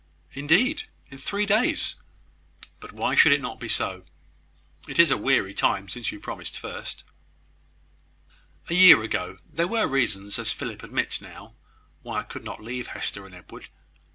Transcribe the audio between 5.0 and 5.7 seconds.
a weary